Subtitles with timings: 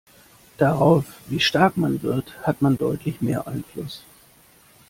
[0.57, 4.01] Darauf, wie stark man wird, hat man deutlich mehr Einfluss.